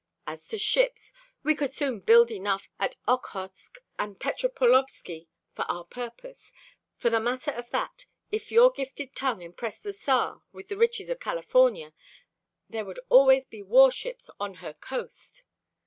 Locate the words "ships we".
0.57-1.53